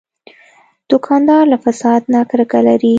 [0.89, 2.89] دوکاندار له فساد نه کرکه لري.